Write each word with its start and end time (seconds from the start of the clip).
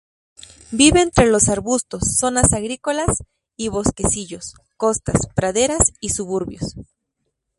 Vive 0.71 1.03
entre 1.03 1.27
los 1.27 1.47
arbustos, 1.47 2.17
zonas 2.17 2.53
agrícolas, 2.53 3.19
y 3.55 3.67
bosquecillos, 3.67 4.55
costas, 4.75 5.27
praderas 5.35 5.93
y 5.99 6.09
suburbios. 6.09 6.73